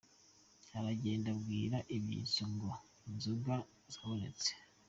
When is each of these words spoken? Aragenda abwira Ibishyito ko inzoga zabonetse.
Aragenda 0.77 1.27
abwira 1.35 1.77
Ibishyito 1.95 2.45
ko 2.61 2.69
inzoga 3.09 3.55
zabonetse. 3.93 4.49